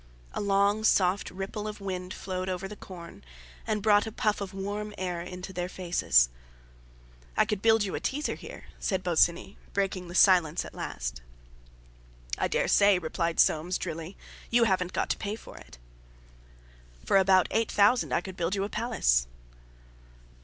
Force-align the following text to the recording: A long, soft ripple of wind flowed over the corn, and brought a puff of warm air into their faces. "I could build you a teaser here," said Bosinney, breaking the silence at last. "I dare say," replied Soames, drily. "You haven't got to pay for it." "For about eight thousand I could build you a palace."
A 0.33 0.41
long, 0.41 0.83
soft 0.83 1.29
ripple 1.29 1.67
of 1.67 1.79
wind 1.79 2.11
flowed 2.11 2.49
over 2.49 2.67
the 2.67 2.75
corn, 2.75 3.23
and 3.67 3.83
brought 3.83 4.07
a 4.07 4.11
puff 4.11 4.41
of 4.41 4.51
warm 4.51 4.95
air 4.97 5.21
into 5.21 5.53
their 5.53 5.69
faces. 5.69 6.29
"I 7.37 7.45
could 7.45 7.61
build 7.61 7.83
you 7.83 7.93
a 7.93 7.99
teaser 7.99 8.33
here," 8.33 8.63
said 8.79 9.03
Bosinney, 9.03 9.59
breaking 9.73 10.07
the 10.07 10.15
silence 10.15 10.65
at 10.65 10.73
last. 10.73 11.21
"I 12.35 12.47
dare 12.47 12.67
say," 12.67 12.97
replied 12.97 13.39
Soames, 13.39 13.77
drily. 13.77 14.17
"You 14.49 14.63
haven't 14.63 14.91
got 14.93 15.11
to 15.11 15.17
pay 15.17 15.35
for 15.35 15.55
it." 15.59 15.77
"For 17.05 17.17
about 17.17 17.47
eight 17.51 17.71
thousand 17.71 18.11
I 18.11 18.21
could 18.21 18.35
build 18.35 18.55
you 18.55 18.63
a 18.63 18.69
palace." 18.69 19.27